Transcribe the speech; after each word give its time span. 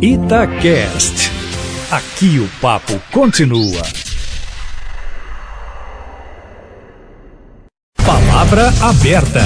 Itacast. 0.00 1.32
Aqui 1.90 2.38
o 2.38 2.46
papo 2.60 3.00
continua. 3.10 3.82
Palavra 8.04 8.74
aberta. 8.82 9.40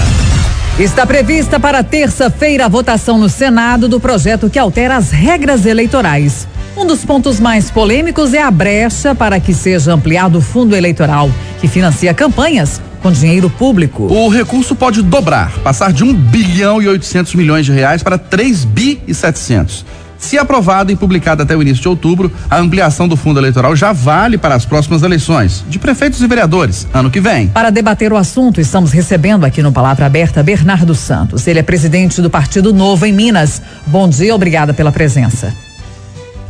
Está 0.77 1.07
prevista 1.07 1.61
para 1.61 1.85
terça-feira 1.85 2.65
a 2.65 2.69
votação 2.69 3.17
no 3.17 3.29
Senado 3.29 3.89
do 3.89 4.01
projeto 4.01 4.51
que 4.51 4.59
altera 4.59 4.97
as 4.97 5.13
regras 5.13 5.67
eleitorais. 5.67 6.49
Um 6.77 6.85
dos 6.85 7.05
pontos 7.05 7.39
mais 7.39 7.71
polêmicos 7.71 8.35
é 8.35 8.43
a 8.43 8.51
brecha 8.51 9.15
para 9.15 9.39
que 9.39 9.55
seja 9.55 9.93
ampliado 9.93 10.39
o 10.39 10.43
fundo 10.43 10.75
eleitoral, 10.75 11.31
que 11.61 11.69
financia 11.69 12.13
campanhas 12.13 12.81
com 13.01 13.13
dinheiro 13.13 13.49
público. 13.49 14.13
O 14.13 14.29
recurso 14.29 14.75
pode 14.75 15.01
dobrar, 15.01 15.53
passar 15.61 15.93
de 15.93 16.03
1 16.03 16.13
bilhão 16.13 16.83
e 16.83 16.89
800 16.89 17.35
milhões 17.35 17.67
de 17.67 17.73
reais 17.73 18.03
para 18.03 18.19
3 18.19 18.65
bi 18.65 19.01
e 19.07 19.15
700. 19.15 19.85
Se 20.21 20.39
aprovado 20.39 20.93
e 20.93 20.97
publicado 20.97 21.43
até 21.43 21.57
o 21.57 21.63
início 21.63 21.83
de 21.83 21.89
outubro, 21.89 22.31
a 22.49 22.59
ampliação 22.59 23.09
do 23.09 23.17
fundo 23.17 23.41
eleitoral 23.41 23.75
já 23.75 23.93
vale 23.93 24.37
para 24.37 24.55
as 24.55 24.67
próximas 24.67 25.03
eleições 25.03 25.65
de 25.69 25.79
prefeitos 25.79 26.21
e 26.21 26.27
vereadores, 26.27 26.87
ano 26.93 27.11
que 27.11 27.21
vem. 27.21 27.49
Para 27.49 27.71
debater 27.71 28.13
o 28.13 28.17
assunto, 28.17 28.61
estamos 28.61 28.93
recebendo 28.93 29.45
aqui 29.45 29.63
no 29.63 29.73
Palavra 29.73 30.07
Aberta 30.07 30.43
Bernardo 30.43 30.95
Santos. 30.95 31.47
Ele 31.47 31.59
é 31.59 31.63
presidente 31.63 32.21
do 32.21 32.29
Partido 32.29 32.73
Novo 32.73 33.07
em 33.07 33.13
Minas. 33.13 33.63
Bom 33.87 34.09
dia, 34.09 34.35
obrigada 34.35 34.75
pela 34.75 34.93
presença. 34.93 35.70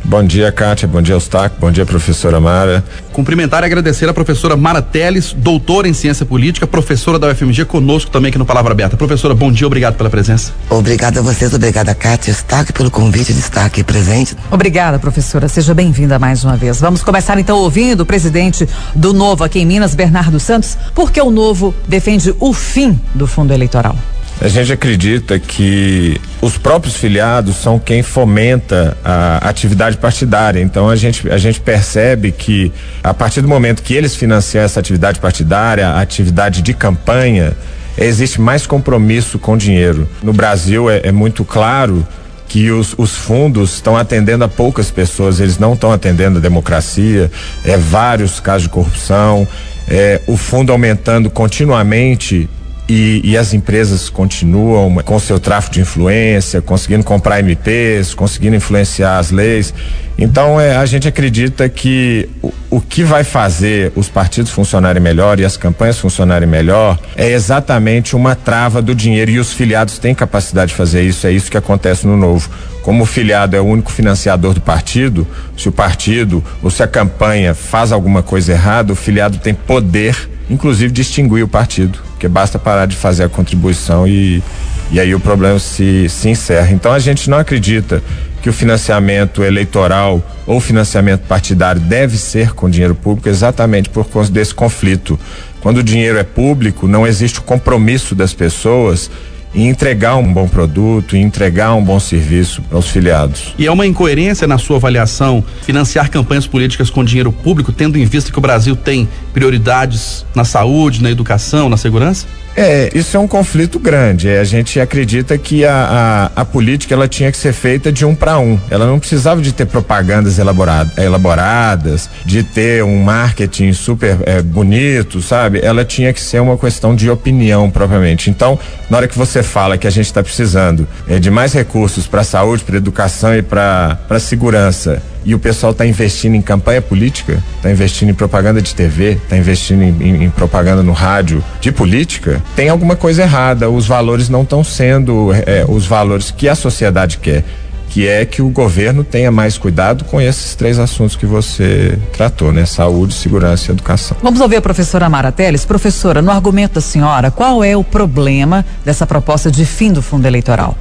Bom 0.03 0.23
dia, 0.23 0.51
Kátia. 0.51 0.87
Bom 0.87 1.01
dia, 1.01 1.15
Eustáquio. 1.15 1.57
Bom 1.59 1.71
dia, 1.71 1.85
professora 1.85 2.39
Mara. 2.39 2.83
Cumprimentar 3.13 3.63
e 3.63 3.65
agradecer 3.65 4.09
a 4.09 4.13
professora 4.13 4.57
Mara 4.57 4.81
Teles, 4.81 5.33
doutora 5.33 5.87
em 5.87 5.93
ciência 5.93 6.25
política, 6.25 6.65
professora 6.65 7.19
da 7.19 7.27
UFMG, 7.27 7.65
conosco 7.65 8.09
também 8.09 8.29
aqui 8.29 8.37
no 8.37 8.45
Palavra 8.45 8.71
Aberta. 8.71 8.97
Professora, 8.97 9.33
bom 9.33 9.51
dia, 9.51 9.67
obrigado 9.67 9.95
pela 9.95 10.09
presença. 10.09 10.53
Obrigada 10.69 11.19
a 11.19 11.23
vocês, 11.23 11.53
obrigada, 11.53 11.93
Kátia 11.93 12.31
Eustáquio, 12.31 12.73
pelo 12.73 12.89
convite 12.89 13.33
de 13.33 13.39
estar 13.39 13.65
aqui 13.65 13.83
presente. 13.83 14.35
Obrigada, 14.49 14.97
professora. 14.97 15.47
Seja 15.47 15.73
bem-vinda 15.73 16.17
mais 16.17 16.43
uma 16.43 16.57
vez. 16.57 16.79
Vamos 16.79 17.03
começar 17.03 17.37
então 17.37 17.57
ouvindo 17.57 18.01
o 18.01 18.05
presidente 18.05 18.67
do 18.95 19.13
Novo 19.13 19.43
aqui 19.43 19.59
em 19.59 19.65
Minas, 19.65 19.93
Bernardo 19.93 20.39
Santos, 20.39 20.77
porque 20.95 21.21
o 21.21 21.29
Novo 21.29 21.75
defende 21.87 22.33
o 22.39 22.53
fim 22.53 22.99
do 23.13 23.27
fundo 23.27 23.53
eleitoral. 23.53 23.95
A 24.41 24.47
gente 24.47 24.73
acredita 24.73 25.37
que 25.37 26.19
os 26.41 26.57
próprios 26.57 26.95
filiados 26.95 27.57
são 27.57 27.77
quem 27.77 28.01
fomenta 28.01 28.97
a 29.05 29.37
atividade 29.47 29.97
partidária. 29.97 30.59
Então 30.59 30.89
a 30.89 30.95
gente, 30.95 31.29
a 31.29 31.37
gente 31.37 31.61
percebe 31.61 32.31
que 32.31 32.71
a 33.03 33.13
partir 33.13 33.41
do 33.41 33.47
momento 33.47 33.83
que 33.83 33.93
eles 33.93 34.15
financiam 34.15 34.63
essa 34.63 34.79
atividade 34.79 35.19
partidária, 35.19 35.89
a 35.89 36.01
atividade 36.01 36.63
de 36.63 36.73
campanha, 36.73 37.55
existe 37.95 38.41
mais 38.41 38.65
compromisso 38.65 39.37
com 39.37 39.55
dinheiro. 39.55 40.09
No 40.23 40.33
Brasil 40.33 40.89
é, 40.89 41.01
é 41.03 41.11
muito 41.11 41.45
claro 41.45 42.05
que 42.47 42.71
os, 42.71 42.95
os 42.97 43.15
fundos 43.15 43.75
estão 43.75 43.95
atendendo 43.95 44.43
a 44.43 44.47
poucas 44.47 44.89
pessoas, 44.89 45.39
eles 45.39 45.59
não 45.59 45.73
estão 45.73 45.91
atendendo 45.91 46.39
a 46.39 46.41
democracia, 46.41 47.31
é 47.63 47.77
vários 47.77 48.39
casos 48.39 48.63
de 48.63 48.69
corrupção, 48.69 49.47
é, 49.87 50.19
o 50.25 50.35
fundo 50.35 50.71
aumentando 50.71 51.29
continuamente 51.29 52.49
e, 52.91 53.21
e, 53.23 53.37
as 53.37 53.53
empresas 53.53 54.09
continuam 54.09 54.93
com 54.95 55.17
seu 55.17 55.39
tráfico 55.39 55.75
de 55.75 55.79
influência, 55.79 56.61
conseguindo 56.61 57.05
comprar 57.05 57.39
MPs, 57.39 58.13
conseguindo 58.13 58.57
influenciar 58.57 59.17
as 59.17 59.31
leis. 59.31 59.73
Então 60.17 60.59
é, 60.59 60.75
a 60.75 60.85
gente 60.85 61.07
acredita 61.07 61.69
que 61.69 62.27
o, 62.41 62.51
o, 62.69 62.81
que 62.81 63.01
vai 63.01 63.23
fazer 63.23 63.93
os 63.95 64.09
partidos 64.09 64.51
funcionarem 64.51 65.01
melhor 65.01 65.39
e 65.39 65.45
as 65.45 65.55
campanhas 65.55 65.99
funcionarem 65.99 66.47
melhor 66.47 66.99
é 67.15 67.31
exatamente 67.31 68.13
uma 68.13 68.35
trava 68.35 68.81
do 68.81 68.93
dinheiro 68.93 69.31
e 69.31 69.39
os 69.39 69.53
filiados 69.53 69.97
têm 69.97 70.13
capacidade 70.13 70.71
de 70.71 70.75
fazer 70.75 71.01
isso. 71.01 71.25
É 71.25 71.31
isso 71.31 71.49
que 71.49 71.57
acontece 71.57 72.05
no 72.05 72.17
novo. 72.17 72.49
Como 72.81 73.03
o 73.03 73.05
filiado 73.05 73.55
é 73.55 73.61
o 73.61 73.65
único 73.65 73.89
financiador 73.89 74.53
do 74.53 74.59
partido, 74.59 75.25
se 75.57 75.69
o 75.69 75.71
partido 75.71 76.43
ou 76.61 76.69
se 76.69 76.83
a 76.83 76.87
campanha 76.87 77.55
faz 77.55 77.93
alguma 77.93 78.21
coisa 78.21 78.51
errada, 78.51 78.91
o 78.91 78.97
filiado 78.97 79.37
tem 79.37 79.53
poder, 79.53 80.29
inclusive, 80.49 80.91
de 80.91 81.01
extinguir 81.01 81.43
o 81.43 81.47
partido 81.47 81.99
porque 82.21 82.27
basta 82.27 82.59
parar 82.59 82.85
de 82.85 82.95
fazer 82.95 83.23
a 83.23 83.29
contribuição 83.29 84.07
e, 84.07 84.43
e 84.91 84.99
aí 84.99 85.15
o 85.15 85.19
problema 85.19 85.57
se, 85.57 86.07
se 86.07 86.29
encerra. 86.29 86.71
Então 86.71 86.93
a 86.93 86.99
gente 86.99 87.27
não 87.27 87.39
acredita 87.39 88.03
que 88.43 88.47
o 88.47 88.53
financiamento 88.53 89.43
eleitoral 89.43 90.21
ou 90.45 90.59
financiamento 90.59 91.21
partidário 91.21 91.81
deve 91.81 92.19
ser 92.19 92.53
com 92.53 92.69
dinheiro 92.69 92.93
público 92.93 93.27
exatamente 93.27 93.89
por 93.89 94.07
causa 94.07 94.31
desse 94.31 94.53
conflito. 94.53 95.19
Quando 95.61 95.77
o 95.77 95.83
dinheiro 95.83 96.19
é 96.19 96.23
público, 96.23 96.87
não 96.87 97.07
existe 97.07 97.39
o 97.39 97.41
compromisso 97.41 98.13
das 98.13 98.33
pessoas 98.33 99.09
e 99.53 99.67
entregar 99.67 100.15
um 100.15 100.33
bom 100.33 100.47
produto, 100.47 101.15
e 101.15 101.19
entregar 101.19 101.73
um 101.73 101.83
bom 101.83 101.99
serviço 101.99 102.63
aos 102.71 102.87
filiados. 102.89 103.53
E 103.57 103.65
é 103.65 103.71
uma 103.71 103.85
incoerência 103.85 104.47
na 104.47 104.57
sua 104.57 104.77
avaliação 104.77 105.43
financiar 105.63 106.09
campanhas 106.09 106.47
políticas 106.47 106.89
com 106.89 107.03
dinheiro 107.03 107.31
público, 107.31 107.71
tendo 107.71 107.97
em 107.97 108.05
vista 108.05 108.31
que 108.31 108.37
o 108.37 108.41
Brasil 108.41 108.75
tem 108.75 109.07
prioridades 109.33 110.25
na 110.35 110.43
saúde, 110.43 111.01
na 111.01 111.11
educação, 111.11 111.69
na 111.69 111.77
segurança? 111.77 112.25
É, 112.55 112.89
isso 112.93 113.15
é 113.15 113.19
um 113.19 113.27
conflito 113.27 113.79
grande. 113.79 114.27
É, 114.27 114.39
a 114.39 114.43
gente 114.43 114.79
acredita 114.79 115.37
que 115.37 115.65
a, 115.65 116.29
a, 116.35 116.41
a, 116.41 116.45
política 116.45 116.93
ela 116.93 117.07
tinha 117.07 117.31
que 117.31 117.37
ser 117.37 117.53
feita 117.53 117.91
de 117.91 118.05
um 118.05 118.13
para 118.13 118.37
um. 118.39 118.59
Ela 118.69 118.85
não 118.85 118.99
precisava 118.99 119.41
de 119.41 119.53
ter 119.53 119.65
propagandas 119.65 120.37
elaborada, 120.37 121.01
elaboradas, 121.01 122.09
de 122.25 122.43
ter 122.43 122.83
um 122.83 123.01
marketing 123.01 123.71
super 123.71 124.17
é, 124.25 124.41
bonito, 124.41 125.21
sabe? 125.21 125.61
Ela 125.63 125.85
tinha 125.85 126.11
que 126.11 126.19
ser 126.19 126.41
uma 126.41 126.57
questão 126.57 126.93
de 126.93 127.09
opinião 127.09 127.71
propriamente. 127.71 128.29
Então, 128.29 128.59
na 128.89 128.97
hora 128.97 129.07
que 129.07 129.17
você 129.17 129.40
fala 129.43 129.77
que 129.77 129.87
a 129.87 129.89
gente 129.89 130.05
está 130.05 130.21
precisando 130.23 130.87
é, 131.07 131.19
de 131.19 131.29
mais 131.29 131.53
recursos 131.53 132.07
para 132.07 132.23
saúde, 132.23 132.63
para 132.63 132.77
educação 132.77 133.35
e 133.35 133.41
para 133.41 133.97
segurança 134.19 135.01
e 135.23 135.35
o 135.35 135.39
pessoal 135.39 135.71
está 135.71 135.85
investindo 135.85 136.35
em 136.35 136.41
campanha 136.41 136.81
política, 136.81 137.41
está 137.57 137.71
investindo 137.71 138.09
em 138.09 138.13
propaganda 138.13 138.61
de 138.61 138.73
TV, 138.73 139.11
está 139.11 139.37
investindo 139.37 139.83
em, 139.83 139.95
em, 140.01 140.23
em, 140.23 140.29
propaganda 140.29 140.81
no 140.81 140.93
rádio 140.93 141.43
de 141.59 141.71
política, 141.71 142.41
tem 142.55 142.69
alguma 142.69 142.95
coisa 142.95 143.21
errada. 143.21 143.69
Os 143.69 143.85
valores 143.85 144.29
não 144.29 144.41
estão 144.41 144.63
sendo 144.63 145.31
é, 145.45 145.63
os 145.67 145.85
valores 145.85 146.31
que 146.31 146.49
a 146.49 146.55
sociedade 146.55 147.17
quer. 147.19 147.43
Que 147.91 148.07
é 148.07 148.25
que 148.25 148.41
o 148.41 148.49
governo 148.49 149.03
tenha 149.03 149.31
mais 149.31 149.57
cuidado 149.57 150.05
com 150.05 150.19
esses 150.19 150.55
três 150.55 150.79
assuntos 150.79 151.15
que 151.15 151.25
você 151.25 151.99
tratou, 152.13 152.51
né? 152.51 152.65
Saúde, 152.65 153.13
segurança 153.13 153.69
e 153.69 153.75
educação. 153.75 154.17
Vamos 154.23 154.39
ouvir 154.39 154.55
a 154.55 154.61
professora 154.61 155.09
Mara 155.09 155.31
Teles. 155.31 155.65
Professora, 155.65 156.21
no 156.21 156.31
argumento 156.31 156.75
da 156.75 156.81
senhora, 156.81 157.29
qual 157.29 157.63
é 157.63 157.75
o 157.75 157.83
problema 157.83 158.65
dessa 158.85 159.05
proposta 159.05 159.51
de 159.51 159.65
fim 159.65 159.91
do 159.91 160.01
fundo 160.01 160.25
eleitoral? 160.25 160.75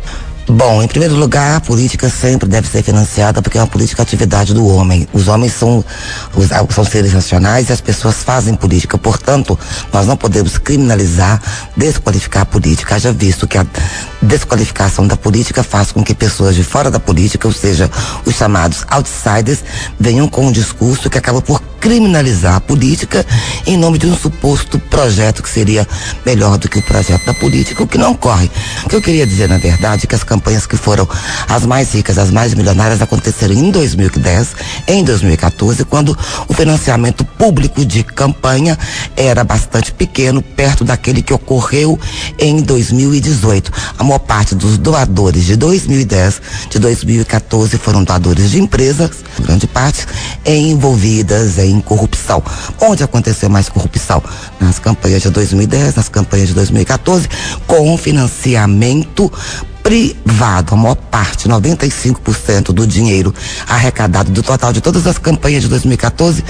Bom, 0.50 0.82
em 0.82 0.88
primeiro 0.88 1.14
lugar, 1.14 1.56
a 1.56 1.60
política 1.60 2.10
sempre 2.10 2.48
deve 2.48 2.66
ser 2.66 2.82
financiada 2.82 3.40
porque 3.40 3.56
é 3.56 3.60
uma 3.60 3.68
política 3.68 4.02
atividade 4.02 4.52
do 4.52 4.66
homem. 4.66 5.06
Os 5.12 5.28
homens 5.28 5.52
são, 5.52 5.84
os, 6.34 6.48
são 6.74 6.84
seres 6.84 7.12
racionais 7.12 7.68
e 7.68 7.72
as 7.72 7.80
pessoas 7.80 8.16
fazem 8.16 8.56
política. 8.56 8.98
Portanto, 8.98 9.56
nós 9.92 10.08
não 10.08 10.16
podemos 10.16 10.58
criminalizar, 10.58 11.40
desqualificar 11.76 12.42
a 12.42 12.46
política. 12.46 12.96
Haja 12.96 13.12
visto 13.12 13.46
que 13.46 13.58
a 13.58 13.66
desqualificação 14.20 15.06
da 15.06 15.16
política 15.16 15.62
faz 15.62 15.92
com 15.92 16.02
que 16.02 16.14
pessoas 16.16 16.56
de 16.56 16.64
fora 16.64 16.90
da 16.90 16.98
política, 16.98 17.46
ou 17.46 17.54
seja, 17.54 17.88
os 18.26 18.34
chamados 18.34 18.84
outsiders, 18.88 19.62
venham 20.00 20.26
com 20.26 20.48
um 20.48 20.52
discurso 20.52 21.08
que 21.08 21.16
acaba 21.16 21.40
por 21.40 21.62
criminalizar 21.80 22.56
a 22.56 22.60
política 22.60 23.24
em 23.66 23.78
nome 23.78 23.96
de 23.96 24.06
um 24.06 24.14
suposto 24.14 24.78
projeto 24.78 25.42
que 25.42 25.48
seria 25.48 25.88
melhor 26.26 26.58
do 26.58 26.68
que 26.68 26.78
o 26.78 26.82
projeto 26.82 27.24
da 27.24 27.32
política, 27.32 27.82
o 27.82 27.86
que 27.86 27.96
não 27.96 28.12
ocorre. 28.12 28.50
O 28.84 28.88
que 28.88 28.96
eu 28.96 29.00
queria 29.00 29.26
dizer, 29.26 29.48
na 29.48 29.56
verdade, 29.56 30.04
é 30.04 30.06
que 30.06 30.14
as 30.14 30.22
campanhas 30.22 30.39
que 30.68 30.76
foram 30.76 31.08
as 31.48 31.64
mais 31.64 31.92
ricas, 31.92 32.18
as 32.18 32.30
mais 32.30 32.54
milionárias, 32.54 33.00
aconteceram 33.00 33.54
em 33.54 33.70
2010, 33.70 34.48
em 34.86 35.04
2014, 35.04 35.84
quando 35.84 36.16
o 36.48 36.54
financiamento 36.54 37.24
público 37.24 37.84
de 37.84 38.02
campanha 38.02 38.78
era 39.16 39.44
bastante 39.44 39.92
pequeno, 39.92 40.42
perto 40.42 40.84
daquele 40.84 41.22
que 41.22 41.32
ocorreu 41.32 41.98
em 42.38 42.60
2018. 42.60 43.72
A 43.98 44.04
maior 44.04 44.18
parte 44.18 44.54
dos 44.54 44.76
doadores 44.76 45.44
de 45.44 45.56
2010, 45.56 46.42
de 46.70 46.78
2014 46.78 47.78
foram 47.78 48.02
doadores 48.02 48.50
de 48.50 48.60
empresas, 48.60 49.10
grande 49.38 49.66
parte 49.66 50.06
envolvidas 50.44 51.59
em 51.59 51.80
corrupção. 51.80 52.42
Onde 52.80 53.03
aconteceu 53.03 53.48
mais 53.48 53.68
corrupção? 53.68 54.22
Nas 54.59 54.78
campanhas 54.78 55.22
de 55.22 55.30
2010, 55.30 55.94
nas 55.94 56.09
campanhas 56.09 56.48
de 56.48 56.54
2014, 56.54 57.28
com 57.66 57.97
financiamento 57.97 59.30
privado, 59.82 60.74
a 60.74 60.77
maior 60.77 60.94
parte, 60.94 61.48
95% 61.48 62.72
do 62.72 62.86
dinheiro 62.86 63.34
arrecadado 63.66 64.30
do 64.30 64.42
total 64.42 64.72
de 64.72 64.80
todas 64.80 65.06
as 65.06 65.18
campanhas 65.18 65.62
de 65.62 65.68
2014 65.68 66.44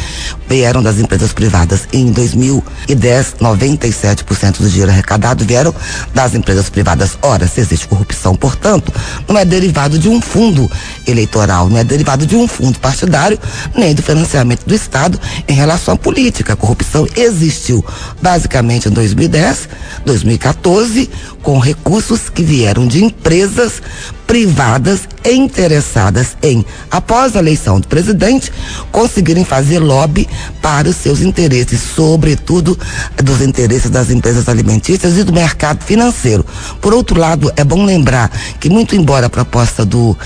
vieram 0.49 0.83
das 0.83 0.99
empresas 0.99 1.33
privadas. 1.33 1.89
Em 1.93 2.11
2010, 2.13 3.37
97% 3.41 4.59
do 4.59 4.69
dinheiro 4.69 4.91
arrecadado 4.91 5.45
vieram 5.45 5.75
das 6.15 6.35
empresas 6.35 6.69
privadas. 6.69 7.17
Ora, 7.23 7.47
se 7.47 7.61
existe 7.61 7.87
corrupção, 7.87 8.35
portanto, 8.35 8.93
não 9.29 9.39
é 9.39 9.45
derivado 9.45 9.99
de 9.99 10.09
um 10.09 10.21
fundo 10.21 10.71
eleitoral, 11.07 11.69
não 11.69 11.79
é 11.79 11.85
derivado 11.85 12.27
de 12.27 12.37
um 12.37 12.47
fundo 12.47 12.79
partidário, 12.79 13.39
nem 13.75 13.95
do 13.95 14.03
financiamento 14.03 14.65
do 14.67 14.75
Estado 14.75 15.21
em 15.47 15.55
relação 15.55 15.95
à 15.95 15.97
política. 15.97 16.53
A 16.53 16.57
corrupção 16.57 17.07
existiu 17.17 17.85
basicamente 18.21 18.89
em 18.89 18.91
2010, 18.91 19.69
2014, 20.05 21.09
com 21.43 21.59
recursos 21.59 22.29
que 22.29 22.43
vieram 22.43 22.87
de 22.87 23.03
empresas 23.05 23.20
presas 23.23 23.83
privadas 24.31 25.09
interessadas 25.25 26.37
em, 26.41 26.65
após 26.89 27.35
a 27.35 27.41
eleição 27.41 27.81
do 27.81 27.89
presidente, 27.89 28.53
conseguirem 28.93 29.45
fazer 29.45 29.81
lobby 29.81 30.29
para 30.63 30.89
os 30.89 30.95
seus 30.95 31.21
interesses, 31.21 31.81
sobretudo 31.97 32.79
dos 33.17 33.41
interesses 33.41 33.91
das 33.91 34.09
empresas 34.09 34.49
alimentícias 34.49 35.19
e 35.19 35.25
do 35.25 35.33
mercado 35.33 35.83
financeiro. 35.83 36.47
Por 36.81 36.95
outro 36.95 37.19
lado, 37.19 37.53
é 37.57 37.65
bom 37.65 37.85
lembrar 37.85 38.31
que 38.61 38.71
muito 38.71 38.95
embora 38.95 39.27
a 39.27 39.29
proposta 39.29 39.85
do, 39.85 40.17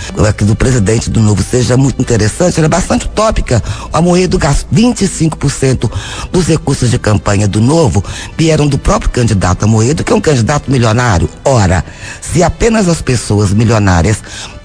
do 0.41 0.55
presidente 0.55 1.09
do 1.09 1.21
Novo 1.21 1.43
seja 1.43 1.75
muito 1.75 1.99
interessante, 1.99 2.59
ela 2.59 2.67
é 2.67 2.69
bastante 2.69 3.07
utópica. 3.07 3.63
O 3.91 3.97
Amoedo 3.97 4.37
gasta 4.37 4.67
25% 4.71 5.91
dos 6.31 6.47
recursos 6.47 6.91
de 6.91 6.99
campanha 6.99 7.49
do 7.49 7.59
Novo 7.59 8.05
vieram 8.37 8.67
do 8.67 8.77
próprio 8.77 9.11
candidato 9.11 9.65
Amoedo, 9.65 10.05
que 10.05 10.13
é 10.13 10.15
um 10.15 10.21
candidato 10.21 10.71
milionário. 10.71 11.27
Ora, 11.43 11.83
se 12.21 12.43
apenas 12.43 12.87
as 12.87 13.01
pessoas 13.01 13.51
milionárias 13.51 13.94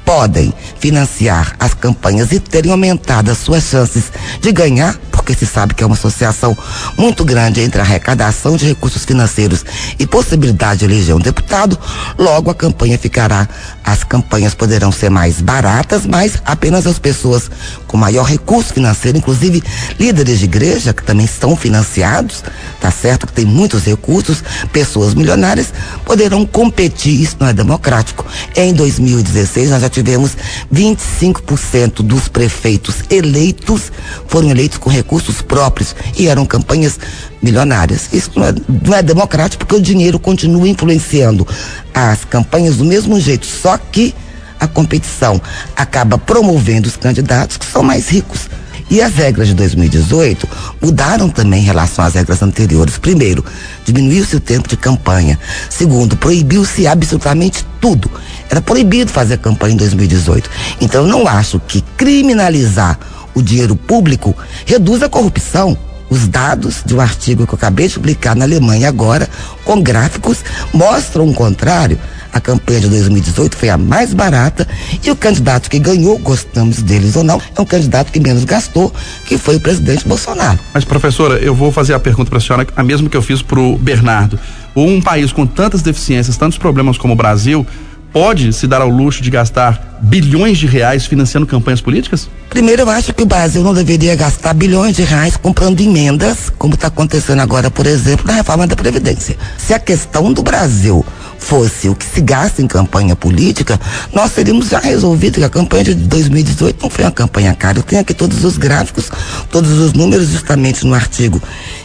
podem 0.03 0.51
financiar 0.79 1.55
as 1.59 1.75
campanhas 1.75 2.31
e 2.31 2.39
terem 2.39 2.71
aumentado 2.71 3.29
as 3.29 3.37
suas 3.37 3.63
chances 3.63 4.11
de 4.41 4.51
ganhar, 4.51 4.97
porque 5.29 5.45
se 5.45 5.51
sabe 5.51 5.75
que 5.75 5.83
é 5.83 5.85
uma 5.85 5.93
associação 5.93 6.57
muito 6.97 7.23
grande 7.23 7.61
entre 7.61 7.79
arrecadação 7.79 8.57
de 8.57 8.65
recursos 8.65 9.05
financeiros 9.05 9.63
e 9.99 10.07
possibilidade 10.07 10.79
de 10.79 10.85
eleger 10.85 11.15
um 11.15 11.19
deputado, 11.19 11.77
logo 12.17 12.49
a 12.49 12.55
campanha 12.55 12.97
ficará, 12.97 13.47
as 13.83 14.03
campanhas 14.03 14.55
poderão 14.55 14.91
ser 14.91 15.11
mais 15.11 15.39
baratas, 15.39 16.07
mas 16.07 16.41
apenas 16.43 16.87
as 16.87 16.97
pessoas 16.97 17.51
com 17.85 17.95
maior 17.95 18.23
recurso 18.23 18.73
financeiro, 18.73 19.19
inclusive 19.19 19.61
líderes 19.99 20.39
de 20.39 20.45
igreja 20.45 20.93
que 20.93 21.03
também 21.03 21.25
estão 21.25 21.55
financiados, 21.55 22.43
tá 22.81 22.89
certo? 22.89 23.27
Que 23.27 23.33
tem 23.33 23.45
muitos 23.45 23.83
recursos, 23.83 24.43
pessoas 24.73 25.13
milionárias 25.13 25.71
poderão 26.05 26.43
competir, 26.43 27.21
isso 27.21 27.35
não 27.39 27.47
é 27.47 27.53
democrático. 27.53 28.25
Em 28.55 28.73
2016 28.73 29.69
nós 29.69 29.81
já 29.81 29.89
tivemos 29.89 30.31
25% 30.73 32.01
dos 32.01 32.27
prefeitos 32.27 32.95
eleitos 33.11 33.91
foram 34.27 34.49
eleitos 34.49 34.77
com 34.77 34.89
recursos 35.19 35.41
próprios 35.41 35.95
e 36.17 36.27
eram 36.27 36.45
campanhas 36.45 36.99
milionárias. 37.41 38.09
Isso 38.11 38.31
não 38.35 38.45
é, 38.45 38.53
não 38.83 38.95
é 38.95 39.03
democrático 39.03 39.65
porque 39.65 39.75
o 39.75 39.81
dinheiro 39.81 40.17
continua 40.17 40.67
influenciando 40.67 41.47
as 41.93 42.25
campanhas 42.25 42.77
do 42.77 42.85
mesmo 42.85 43.19
jeito, 43.19 43.45
só 43.45 43.77
que 43.77 44.15
a 44.59 44.67
competição 44.67 45.41
acaba 45.75 46.17
promovendo 46.17 46.87
os 46.87 46.97
candidatos 46.97 47.57
que 47.57 47.65
são 47.65 47.83
mais 47.83 48.09
ricos. 48.09 48.49
E 48.89 49.03
as 49.03 49.13
regras 49.13 49.47
de 49.47 49.53
2018 49.53 50.47
mudaram 50.81 51.29
também 51.29 51.61
em 51.61 51.65
relação 51.65 52.03
às 52.03 52.15
regras 52.15 52.41
anteriores. 52.41 52.97
Primeiro, 52.97 53.45
diminuiu-se 53.85 54.35
o 54.35 54.39
tempo 54.39 54.67
de 54.67 54.75
campanha. 54.75 55.37
Segundo, 55.69 56.17
proibiu-se 56.17 56.87
absolutamente 56.87 57.63
tudo. 57.79 58.09
Era 58.49 58.61
proibido 58.61 59.11
fazer 59.11 59.37
campanha 59.37 59.75
em 59.75 59.77
2018. 59.77 60.49
Então, 60.81 61.03
eu 61.03 61.07
não 61.07 61.27
acho 61.27 61.59
que 61.59 61.81
criminalizar 61.95 62.97
o 63.33 63.41
dinheiro 63.41 63.75
público 63.75 64.35
reduz 64.65 65.03
a 65.03 65.09
corrupção. 65.09 65.77
Os 66.09 66.27
dados 66.27 66.81
de 66.83 66.95
um 66.95 66.99
artigo 66.99 67.45
que 67.45 67.53
eu 67.53 67.57
acabei 67.57 67.87
de 67.87 67.93
publicar 67.93 68.35
na 68.35 68.43
Alemanha 68.43 68.87
agora, 68.87 69.29
com 69.63 69.79
gráficos, 69.79 70.43
mostram 70.73 71.27
o 71.29 71.33
contrário. 71.33 71.99
A 72.33 72.39
campanha 72.39 72.79
de 72.79 72.87
2018 72.89 73.55
foi 73.55 73.69
a 73.69 73.77
mais 73.77 74.13
barata 74.13 74.67
e 75.03 75.09
o 75.09 75.15
candidato 75.15 75.69
que 75.69 75.79
ganhou, 75.79 76.17
gostamos 76.17 76.81
deles 76.81 77.15
ou 77.15 77.23
não, 77.23 77.41
é 77.55 77.61
um 77.61 77.65
candidato 77.65 78.11
que 78.11 78.19
menos 78.19 78.43
gastou, 78.43 78.93
que 79.25 79.37
foi 79.37 79.55
o 79.55 79.59
presidente 79.59 80.07
Bolsonaro. 80.07 80.59
Mas, 80.73 80.83
professora, 80.83 81.35
eu 81.35 81.53
vou 81.53 81.71
fazer 81.71 81.93
a 81.93 81.99
pergunta 81.99 82.29
para 82.29 82.37
a 82.37 82.41
senhora, 82.41 82.67
a 82.75 82.83
mesma 82.83 83.09
que 83.09 83.17
eu 83.17 83.21
fiz 83.21 83.41
para 83.41 83.59
o 83.59 83.77
Bernardo. 83.77 84.39
Um 84.75 85.01
país 85.01 85.31
com 85.31 85.45
tantas 85.45 85.81
deficiências, 85.81 86.37
tantos 86.37 86.57
problemas 86.57 86.97
como 86.97 87.13
o 87.13 87.17
Brasil, 87.17 87.65
pode 88.13 88.53
se 88.53 88.67
dar 88.67 88.81
ao 88.81 88.89
luxo 88.89 89.21
de 89.21 89.29
gastar 89.29 89.88
bilhões 90.01 90.57
de 90.57 90.65
reais 90.67 91.05
financiando 91.05 91.45
campanhas 91.45 91.81
políticas? 91.81 92.29
Primeiro, 92.49 92.81
eu 92.81 92.89
acho 92.89 93.13
que 93.13 93.23
o 93.23 93.25
Brasil 93.25 93.63
não 93.63 93.73
deveria 93.73 94.15
gastar 94.15 94.53
bilhões 94.53 94.95
de 94.95 95.03
reais 95.03 95.37
comprando 95.37 95.79
emendas, 95.81 96.49
como 96.57 96.73
está 96.73 96.87
acontecendo 96.87 97.41
agora, 97.41 97.69
por 97.69 97.85
exemplo, 97.85 98.25
na 98.25 98.33
reforma 98.33 98.65
da 98.65 98.75
Previdência. 98.75 99.37
Se 99.57 99.73
a 99.73 99.79
questão 99.79 100.33
do 100.33 100.41
Brasil 100.41 101.05
fosse 101.37 101.87
o 101.87 101.95
que 101.95 102.05
se 102.05 102.21
gasta 102.21 102.61
em 102.61 102.67
campanha 102.67 103.15
política, 103.15 103.79
nós 104.13 104.31
teríamos 104.31 104.67
já 104.69 104.79
resolvido 104.79 105.35
que 105.39 105.43
a 105.43 105.49
campanha 105.49 105.85
de 105.85 105.95
2018 105.95 106.81
não 106.81 106.89
foi 106.89 107.05
uma 107.05 107.11
campanha 107.11 107.53
cara. 107.53 107.79
Eu 107.79 107.83
tenho 107.83 108.01
aqui 108.01 108.13
todos 108.13 108.43
os 108.43 108.57
gráficos, 108.57 109.09
todos 109.49 109.71
os 109.71 109.93
números, 109.93 110.29
justamente 110.29 110.85
no 110.85 110.93
artigo 110.93 111.41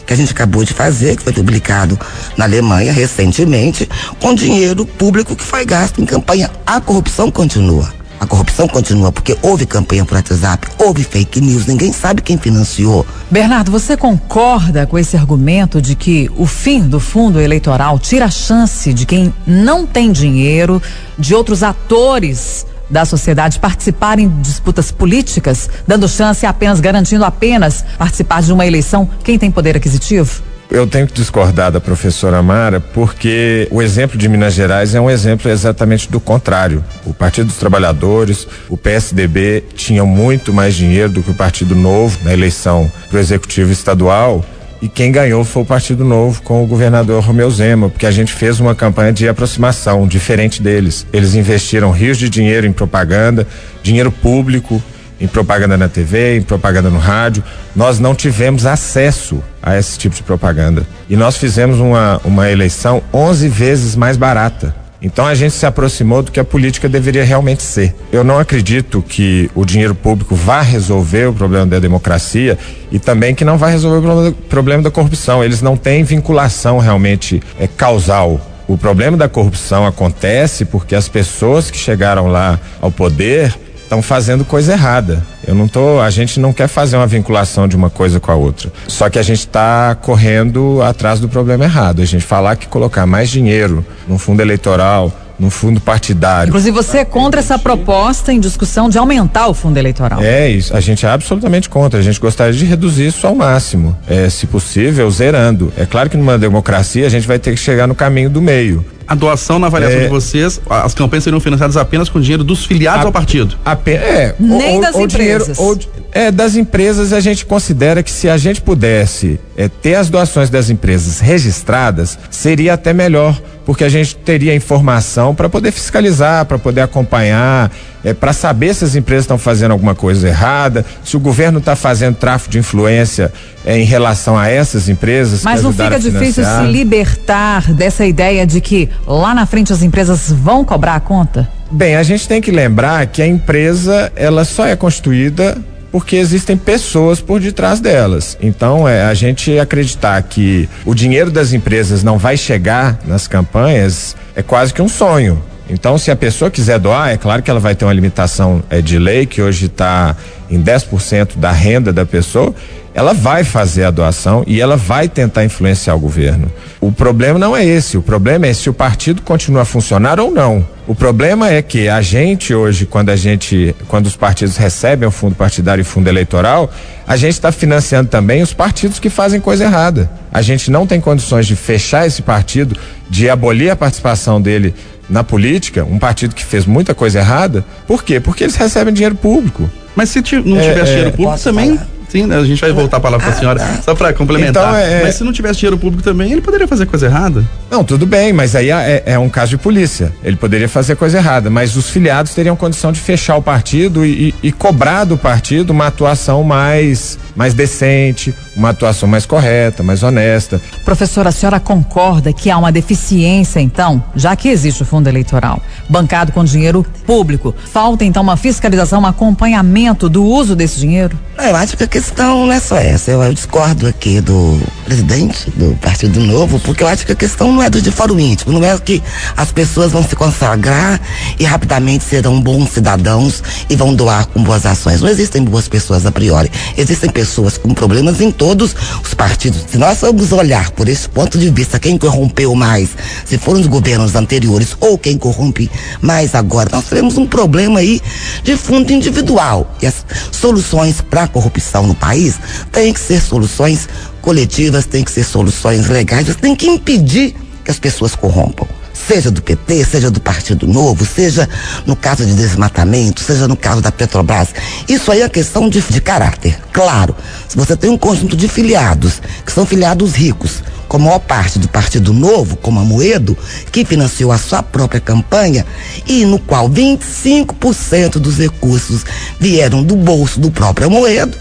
que 0.07 0.13
a 0.13 0.17
gente 0.17 0.33
acabou 0.33 0.65
de 0.65 0.73
fazer, 0.73 1.17
que 1.17 1.23
foi 1.23 1.33
publicado 1.33 1.99
na 2.37 2.45
Alemanha 2.45 2.93
recentemente, 2.93 3.89
com 4.21 4.35
dinheiro 4.35 4.85
público 4.85 5.35
que 5.35 5.45
foi 5.45 5.65
gasto 5.65 6.01
em 6.01 6.05
campanha. 6.05 6.51
A 6.67 6.81
corrupção 6.81 7.31
continua. 7.31 8.04
A 8.21 8.27
corrupção 8.27 8.67
continua 8.69 9.13
porque 9.13 9.37
houve 9.43 9.67
campanha 9.67 10.05
por 10.05 10.15
WhatsApp, 10.15 10.69
houve 10.79 11.05
fake 11.05 11.41
news, 11.41 11.67
ninguém 11.67 11.93
sabe 11.93 12.23
quem 12.23 12.39
financiou. 12.39 13.07
Bernardo, 13.31 13.71
você 13.71 13.97
concorda 13.97 14.87
com 14.87 14.99
esse 14.99 15.17
argumento 15.17 15.83
de 15.83 15.95
que 15.95 16.31
o 16.37 16.47
fim 16.47 16.81
do 16.81 17.01
fundo 17.01 17.41
eleitoral 17.41 17.99
tira 17.99 18.27
a 18.27 18.31
chance 18.31 18.93
de 18.93 19.05
quem 19.05 19.33
não 19.47 19.87
tem 19.87 20.13
dinheiro, 20.13 20.81
de 21.19 21.35
outros 21.35 21.63
atores 21.63 22.67
da 22.89 23.05
sociedade 23.05 23.59
participarem 23.59 24.29
de 24.29 24.43
disputas 24.43 24.93
políticas, 24.93 25.69
dando 25.87 26.09
chance 26.09 26.45
apenas, 26.47 26.81
garantindo 26.81 27.25
apenas 27.25 27.85
participar 27.99 28.43
de 28.43 28.53
uma 28.53 28.67
eleição 28.67 29.09
quem 29.23 29.39
tem 29.39 29.51
poder 29.51 29.77
aquisitivo? 29.77 30.43
Eu 30.71 30.87
tenho 30.87 31.07
que 31.07 31.13
discordar 31.13 31.71
da 31.71 31.81
professora 31.81 32.43
Mara, 32.43 32.81
porque 32.81 33.69
o 33.71 33.81
exemplo 33.83 34.19
de 34.19 34.29
Minas 34.29 34.55
Gerais 34.55 34.95
é 34.95 35.01
um 35.01 35.11
exemplo 35.11 35.51
exatamente 35.51 36.11
do 36.11 36.19
contrário. 36.19 36.83
O 37.05 37.15
Partido 37.15 37.47
dos 37.47 37.57
Trabalhadores, 37.57 38.47
o 38.69 38.77
PSDB 38.77 39.65
tinham 39.75 40.07
muito 40.07 40.53
mais 40.53 40.75
dinheiro 40.75 41.11
do 41.11 41.23
que 41.23 41.31
o 41.31 41.35
Partido 41.35 41.75
Novo 41.75 42.19
na 42.25 42.33
eleição 42.33 42.91
para 43.09 43.17
o 43.17 43.21
Executivo 43.21 43.73
Estadual. 43.73 44.45
E 44.83 44.89
quem 44.89 45.11
ganhou 45.11 45.45
foi 45.45 45.63
o 45.63 45.67
Partido 45.67 46.05
Novo 46.05 46.43
com 46.43 46.63
o 46.63 46.67
governador 46.67 47.23
Romeu 47.23 47.51
Zema, 47.51 47.89
porque 47.89 48.05
a 48.05 48.11
gente 48.11 48.33
fez 48.33 48.61
uma 48.61 48.75
campanha 48.75 49.13
de 49.13 49.27
aproximação 49.27 50.07
diferente 50.07 50.61
deles. 50.61 51.07
Eles 51.13 51.35
investiram 51.35 51.91
rios 51.91 52.19
de 52.19 52.29
dinheiro 52.29 52.67
em 52.67 52.73
propaganda, 52.73 53.47
dinheiro 53.83 54.13
público, 54.13 54.83
em 55.21 55.27
propaganda 55.27 55.77
na 55.77 55.89
TV, 55.89 56.39
em 56.39 56.43
propaganda 56.43 56.91
no 56.91 56.99
rádio. 56.99 57.43
Nós 57.75 57.99
não 57.99 58.15
tivemos 58.15 58.67
acesso 58.67 59.43
a 59.63 59.79
esse 59.79 59.99
tipo 59.99 60.15
de 60.15 60.23
propaganda. 60.23 60.87
E 61.09 61.17
nós 61.17 61.37
fizemos 61.37 61.79
uma, 61.79 62.21
uma 62.25 62.51
eleição 62.51 63.03
11 63.13 63.49
vezes 63.49 63.97
mais 63.97 64.17
barata. 64.17 64.75
Então 65.05 65.27
a 65.27 65.35
gente 65.35 65.53
se 65.53 65.67
aproximou 65.67 66.23
do 66.23 66.33
que 66.33 66.41
a 66.41 66.45
política 66.45 66.89
deveria 66.89 67.23
realmente 67.23 67.63
ser. 67.63 67.95
Eu 68.11 68.25
não 68.25 68.39
acredito 68.39 69.03
que 69.03 69.51
o 69.55 69.63
dinheiro 69.63 69.95
público 69.95 70.35
vá 70.35 70.63
resolver 70.63 71.27
o 71.27 71.33
problema 71.35 71.67
da 71.67 71.79
democracia 71.79 72.59
e 72.91 72.99
também 72.99 73.35
que 73.35 73.44
não 73.44 73.59
vai 73.59 73.73
resolver 73.73 73.99
o 74.29 74.33
problema, 74.49 74.83
da 74.83 74.91
corrupção. 74.91 75.44
Eles 75.44 75.61
não 75.61 75.77
têm 75.77 76.03
vinculação 76.03 76.79
realmente 76.79 77.43
é, 77.61 77.67
causal. 77.67 78.41
O 78.67 78.79
problema 78.79 79.15
da 79.15 79.29
corrupção 79.29 79.87
acontece 79.87 80.65
porque 80.65 80.94
as 80.94 81.06
pessoas 81.06 81.71
que 81.71 81.77
chegaram 81.77 82.29
lá 82.29 82.59
ao 82.81 82.91
poder 82.91 83.55
estão 83.94 84.03
fazendo 84.03 84.44
coisa 84.44 84.72
errada. 84.72 85.24
Eu 85.46 85.55
não 85.55 85.69
tô, 85.69 86.01
a 86.01 86.10
gente 86.10 86.41
não 86.41 86.53
quer 86.53 86.67
fazer 86.67 86.96
uma 86.96 87.06
vinculação 87.06 87.69
de 87.69 87.77
uma 87.77 87.91
coisa 87.91 88.19
com 88.19 88.31
a 88.31 88.34
outra. 88.34 88.72
Só 88.89 89.08
que 89.08 89.19
a 89.19 89.22
gente 89.22 89.41
está 89.41 89.96
correndo 90.01 90.82
atrás 90.82 91.20
do 91.20 91.29
problema 91.29 91.65
errado. 91.65 92.03
A 92.03 92.05
gente 92.05 92.24
falar 92.24 92.56
que 92.56 92.67
colocar 92.67 93.06
mais 93.06 93.31
dinheiro 93.31 93.84
no 94.08 94.19
fundo 94.19 94.41
eleitoral, 94.41 95.13
no 95.39 95.51
fundo 95.51 95.81
partidário. 95.81 96.48
Inclusive 96.51 96.74
você 96.74 96.98
é 96.98 97.05
contra 97.05 97.41
essa 97.41 97.58
proposta 97.58 98.32
em 98.32 98.41
discussão 98.41 98.89
de 98.89 98.98
aumentar 98.98 99.48
o 99.48 99.55
fundo 99.55 99.77
eleitoral. 99.77 100.22
É 100.22 100.48
isso, 100.48 100.77
a 100.77 100.81
gente 100.81 101.05
é 101.05 101.08
absolutamente 101.08 101.69
contra. 101.69 102.01
A 102.01 102.03
gente 102.03 102.20
gostaria 102.20 102.53
de 102.53 102.65
reduzir 102.65 103.08
isso 103.08 103.27
ao 103.27 103.34
máximo, 103.34 103.96
é, 104.08 104.29
se 104.31 104.46
possível, 104.46 105.10
zerando. 105.10 105.72
É 105.77 105.86
claro 105.86 106.08
que 106.08 106.17
numa 106.17 106.39
democracia 106.39 107.06
a 107.06 107.10
gente 107.10 107.27
vai 107.27 107.39
ter 107.39 107.51
que 107.51 107.60
chegar 107.60 107.86
no 107.86 107.94
caminho 107.94 108.31
do 108.31 108.41
meio 108.41 108.84
a 109.06 109.15
doação 109.15 109.58
na 109.58 109.67
avaliação 109.67 109.99
é, 109.99 110.05
de 110.05 110.08
vocês, 110.08 110.61
as 110.69 110.94
campanhas 110.94 111.25
seriam 111.25 111.41
financiadas 111.41 111.77
apenas 111.77 112.08
com 112.08 112.20
dinheiro 112.20 112.44
dos 112.44 112.65
filiados 112.65 113.03
a, 113.03 113.06
ao 113.06 113.13
partido? 113.13 113.56
A, 113.65 113.77
é, 113.87 114.34
Nem 114.39 114.77
ou, 114.77 114.81
das 114.81 114.94
ou 114.94 115.03
empresas. 115.03 115.56
Dinheiro, 115.56 115.63
ou, 115.63 116.05
é, 116.13 116.31
das 116.31 116.55
empresas 116.56 117.13
a 117.13 117.20
gente 117.20 117.44
considera 117.44 118.03
que 118.03 118.11
se 118.11 118.29
a 118.29 118.37
gente 118.37 118.61
pudesse 118.61 119.39
é, 119.56 119.69
ter 119.69 119.96
as 119.96 120.08
doações 120.08 120.49
das 120.49 120.70
empresas 120.70 121.20
registradas, 121.20 122.19
seria 122.31 122.75
até 122.75 122.93
melhor, 122.93 123.41
porque 123.65 123.84
a 123.84 123.89
gente 123.89 124.17
teria 124.17 124.55
informação 124.55 125.34
para 125.34 125.49
poder 125.49 125.73
fiscalizar, 125.73 126.44
para 126.46 126.58
poder 126.58 126.82
acompanhar, 126.82 127.70
é, 128.05 128.13
para 128.13 128.32
saber 128.32 128.75
se 128.75 128.84
as 128.84 128.94
empresas 128.94 129.25
estão 129.25 129.39
fazendo 129.39 129.73
alguma 129.73 129.94
coisa 129.94 130.29
errada, 130.29 130.84
se 131.03 131.17
o 131.17 131.20
governo 131.20 131.58
está 131.58 131.75
fazendo 131.75 132.17
tráfico 132.17 132.53
de 132.53 132.58
influência 132.58 133.32
é, 133.65 133.79
em 133.79 133.84
relação 133.84 134.37
a 134.39 134.49
essas 134.49 134.89
empresas. 134.89 135.43
Mas 135.43 135.63
não 135.63 135.73
fica 135.73 135.99
difícil 135.99 136.44
se 136.44 136.67
libertar 136.67 137.73
dessa 137.73 138.05
ideia 138.05 138.46
de 138.46 138.61
que 138.61 138.91
lá 139.06 139.34
na 139.34 139.46
frente 139.46 139.72
as 139.72 139.82
empresas 139.82 140.31
vão 140.31 140.65
cobrar 140.65 140.94
a 140.94 141.01
conta? 141.01 141.48
Bem, 141.70 141.96
a 141.96 142.03
gente 142.03 142.29
tem 142.29 142.41
que 142.41 142.51
lembrar 142.51 143.06
que 143.06 143.20
a 143.22 143.27
empresa 143.27 144.13
ela 144.15 144.44
só 144.44 144.67
é 144.67 144.77
constituída 144.77 145.56
porque 145.91 146.17
existem 146.17 146.56
pessoas 146.56 147.20
por 147.20 147.39
detrás 147.41 147.79
delas. 147.79 148.36
Então, 148.41 148.89
é 148.89 149.05
a 149.05 149.15
gente 149.15 149.56
acreditar 149.60 150.20
que 150.22 150.69
o 150.84 150.93
dinheiro 150.93 151.31
das 151.31 151.53
empresas 151.53 152.03
não 152.03 152.19
vai 152.19 152.36
chegar 152.36 152.98
nas 153.06 153.29
campanhas 153.29 154.17
é 154.34 154.43
quase 154.43 154.74
que 154.74 154.82
um 154.82 154.89
sonho. 154.89 155.41
Então, 155.69 155.97
se 155.97 156.11
a 156.11 156.17
pessoa 156.17 156.51
quiser 156.51 156.79
doar, 156.79 157.11
é 157.11 157.17
claro 157.17 157.43
que 157.43 157.51
ela 157.51 157.61
vai 157.61 157.75
ter 157.75 157.85
uma 157.85 157.93
limitação 157.93 158.63
é, 158.69 158.83
de 158.83 158.99
lei, 158.99 159.25
que 159.25 159.41
hoje 159.41 159.67
está 159.67 160.15
em 160.51 160.63
10% 160.63 161.37
da 161.37 161.51
renda 161.51 161.93
da 161.93 162.05
pessoa, 162.05 162.55
ela 162.94 163.13
vai 163.13 163.43
fazer 163.43 163.85
a 163.85 163.91
doação 163.91 164.44
e 164.47 164.61
ela 164.61 164.77
vai 164.77 165.09
tentar 165.09 165.44
influenciar 165.44 165.97
o 165.97 165.99
governo. 165.99 166.51
O 166.81 166.93
problema 166.93 167.39
não 167.39 167.56
é 167.56 167.65
esse, 167.65 167.99
o 167.99 168.03
problema 168.03 168.47
é 168.47 168.53
se 168.53 168.71
o 168.71 168.75
partido 168.75 169.21
continua 169.23 169.63
a 169.63 169.65
funcionar 169.65 170.21
ou 170.21 170.31
não. 170.31 170.65
O 170.87 170.94
problema 170.94 171.51
é 171.51 171.61
que 171.61 171.89
a 171.89 172.01
gente 172.03 172.55
hoje, 172.55 172.87
quando 172.87 173.09
a 173.09 173.17
gente, 173.17 173.75
quando 173.89 174.06
os 174.06 174.15
partidos 174.15 174.56
recebem 174.56 175.09
o 175.09 175.11
fundo 175.11 175.35
partidário 175.35 175.81
e 175.81 175.85
fundo 175.85 176.09
eleitoral, 176.09 176.71
a 177.06 177.17
gente 177.17 177.33
está 177.33 177.51
financiando 177.51 178.11
também 178.11 178.43
os 178.43 178.53
partidos 178.53 179.01
que 179.01 179.11
fazem 179.11 179.41
coisa 179.41 179.65
errada. 179.65 180.11
A 180.31 180.43
gente 180.43 180.71
não 180.71 180.87
tem 180.87 181.01
condições 181.01 181.47
de 181.47 181.56
fechar 181.56 182.06
esse 182.06 182.23
partido, 182.23 182.77
de 183.09 183.31
abolir 183.31 183.71
a 183.71 183.77
participação 183.77 184.41
dele 184.41 184.75
na 185.08 185.23
política, 185.25 185.84
um 185.84 185.99
partido 185.99 186.34
que 186.34 186.44
fez 186.44 186.65
muita 186.67 186.94
coisa 186.94 187.19
errada. 187.19 187.65
Por 187.87 188.03
quê? 188.05 188.20
Porque 188.20 188.44
eles 188.44 188.56
recebem 188.56 188.93
dinheiro 188.94 189.15
público. 189.15 189.69
Mas 189.94 190.08
se 190.11 190.20
não 190.44 190.58
É, 190.58 190.69
tivesse 190.69 190.81
é, 190.91 190.94
dinheiro 190.96 191.13
público 191.13 191.39
também. 191.43 191.77
falar? 191.77 191.89
Sim, 192.08 192.27
né, 192.27 192.37
a 192.39 192.44
gente 192.44 192.61
vai 192.61 192.73
voltar 192.73 192.99
a 192.99 193.01
palavra 193.01 193.27
para 193.27 193.34
a 193.37 193.39
senhora, 193.39 193.81
só 193.84 193.94
para 193.94 194.13
complementar. 194.13 194.69
Então, 194.69 194.77
é- 194.77 195.03
Mas 195.05 195.15
se 195.17 195.25
não 195.25 195.32
tivesse 195.32 195.61
dinheiro 195.61 195.79
público 195.79 196.03
também, 196.03 196.31
ele 196.32 196.41
poderia 196.41 196.67
fazer 196.69 196.87
coisa 196.87 197.06
errada. 197.06 197.44
Não, 197.70 197.82
tudo 197.82 198.06
bem, 198.06 198.32
mas 198.32 198.55
aí 198.55 198.70
é, 198.70 199.03
é 199.06 199.19
um 199.19 199.29
caso 199.29 199.51
de 199.51 199.58
polícia. 199.58 200.13
Ele 200.23 200.37
poderia 200.37 200.69
fazer 200.69 200.94
coisa 200.96 201.19
errada, 201.19 201.51
mas 201.51 201.77
os 201.77 201.91
filiados 201.91 202.32
teriam 202.34 202.55
condição 202.55 202.93
de 202.93 203.01
fechar 203.01 203.37
o 203.37 203.43
partido 203.43 204.05
e, 204.05 204.29
e- 204.29 204.34
e 204.49 204.53
cobrar 204.53 205.05
do 205.05 205.17
partido 205.19 205.70
uma 205.70 205.89
atuação 205.89 206.43
mais, 206.44 207.19
mais 207.34 207.53
decente, 207.55 208.32
uma 208.56 208.70
atuação 208.70 209.08
mais 209.08 209.27
correta, 209.27 209.82
mais 209.82 210.03
honesta. 210.03 210.61
Professora, 210.84 211.31
a 211.31 211.32
senhora 211.32 211.58
concorda 211.58 212.32
que 212.32 212.49
há 212.51 212.56
uma 212.58 212.70
deficiência, 212.70 213.58
então, 213.61 214.03
já 214.15 214.37
que 214.37 214.49
existe 214.49 214.82
o 214.82 214.87
fundo 214.87 215.08
eleitoral, 215.08 215.61
bancado 215.89 216.31
com 216.32 216.44
dinheiro 216.44 216.87
público? 217.06 217.55
Falta, 217.73 218.05
então, 218.05 218.23
uma 218.23 218.37
fiscalização, 218.37 219.01
um 219.03 219.06
acompanhamento 219.06 220.08
do 220.08 220.23
uso 220.25 220.55
desse 220.55 220.79
dinheiro? 220.79 221.19
Eu 221.37 221.56
acho 221.56 221.77
que 221.77 221.82
questão 221.94 222.44
não 222.46 222.53
é 222.53 222.58
só 222.58 222.77
essa. 222.77 223.13
Eu, 223.13 223.22
eu 223.22 223.32
discordo 223.32 223.86
aqui 223.86 224.20
do 224.20 224.60
presidente 224.84 225.48
do 225.53 225.77
Partido 225.77 226.19
Novo, 226.19 226.58
porque 226.58 226.82
eu 226.82 226.89
acho 226.89 227.06
que 227.06 227.13
a 227.13 227.15
questão 227.15 227.53
não 227.53 227.63
é 227.63 227.70
do 227.70 227.81
de 227.81 227.93
fórum 227.93 228.19
íntimo, 228.19 228.53
não 228.53 228.65
é 228.65 228.77
que 228.79 229.01
as 229.36 229.53
pessoas 229.53 229.93
vão 229.93 230.03
se 230.03 230.17
consagrar 230.17 231.01
e 231.39 231.44
rapidamente 231.44 232.03
serão 232.03 232.41
bons 232.41 232.70
cidadãos 232.70 233.44
e 233.70 233.77
vão 233.77 233.94
doar 233.94 234.27
com 234.27 234.43
boas 234.43 234.67
ações. 234.67 235.01
Não 235.01 235.08
existem 235.08 235.44
boas 235.44 235.69
pessoas 235.69 236.05
a 236.05 236.10
priori. 236.10 236.51
Existem 236.77 237.08
pessoas 237.08 237.56
com 237.56 237.72
problemas 237.72 238.20
em 238.20 238.32
todos 238.32 238.74
os 239.01 239.15
partidos. 239.15 239.65
Se 239.70 239.79
nós 239.79 240.01
vamos 240.01 240.32
olhar 240.32 240.72
por 240.72 240.89
esse 240.89 241.08
ponto 241.08 241.39
de 241.39 241.48
vista, 241.48 241.79
quem 241.79 241.96
corrompeu 241.96 242.56
mais, 242.56 242.89
se 243.24 243.39
foram 243.39 243.60
os 243.60 243.69
governos 243.69 244.17
anteriores 244.17 244.77
ou 244.81 244.98
quem 244.98 245.17
corrompe 245.17 245.70
mais 246.01 246.34
agora, 246.34 246.70
nós 246.72 246.86
teremos 246.86 247.17
um 247.17 247.24
problema 247.24 247.79
aí 247.79 248.03
de 248.43 248.56
fundo 248.56 248.93
individual. 248.93 249.72
E 249.81 249.86
as 249.86 250.05
soluções 250.32 251.01
para 251.01 251.22
a 251.22 251.29
corrupção 251.29 251.83
no 251.86 251.94
país 251.94 252.38
têm 252.72 252.93
que 252.93 253.00
ser 253.00 253.20
soluções 253.20 253.88
coletivas, 254.20 254.86
têm 254.86 255.05
que 255.05 255.12
ser 255.12 255.24
soluções 255.24 255.88
legais, 255.88 256.34
tem 256.36 256.55
que 256.55 256.67
impedir 256.67 257.34
que 257.64 257.70
as 257.70 257.79
pessoas 257.79 258.14
corrompam. 258.14 258.67
Seja 258.93 259.31
do 259.31 259.43
PT, 259.43 259.84
seja 259.84 260.10
do 260.10 260.20
Partido 260.20 260.67
Novo, 260.67 261.05
seja 261.05 261.48
no 261.84 261.94
caso 261.94 262.24
de 262.24 262.32
desmatamento, 262.34 263.20
seja 263.20 263.46
no 263.46 263.56
caso 263.56 263.81
da 263.81 263.93
Petrobras. 263.93 264.48
Isso 264.88 265.10
aí 265.10 265.20
é 265.20 265.29
questão 265.29 265.69
de, 265.69 265.82
de 265.82 266.00
caráter. 266.00 266.58
Claro, 266.72 267.14
se 267.48 267.56
você 267.56 267.76
tem 267.76 267.91
um 267.91 267.98
conjunto 267.98 268.36
de 268.36 268.48
filiados, 268.48 269.20
que 269.44 269.53
são 269.53 269.67
filiados 269.67 270.14
ricos, 270.14 270.62
com 270.88 270.96
a 270.96 271.00
maior 271.00 271.19
parte 271.19 271.58
do 271.58 271.69
Partido 271.69 272.12
Novo, 272.12 272.56
como 272.56 272.79
a 272.79 272.84
Moedo, 272.84 273.36
que 273.72 273.84
financiou 273.84 274.31
a 274.31 274.38
sua 274.38 274.62
própria 274.62 275.00
campanha 275.00 275.67
e 276.06 276.24
no 276.24 276.38
qual 276.38 276.70
25% 276.70 278.12
dos 278.12 278.38
recursos 278.38 279.05
vieram 279.41 279.82
do 279.82 279.96
bolso 279.96 280.38
do 280.38 280.50
próprio 280.50 280.91
Moedo. 280.91 281.36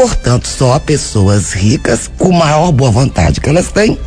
Portanto, 0.00 0.48
só 0.48 0.78
pessoas 0.78 1.52
ricas, 1.52 2.10
com 2.16 2.32
maior 2.32 2.72
boa 2.72 2.90
vontade 2.90 3.38
que 3.38 3.50
elas 3.50 3.70
têm, 3.70 3.98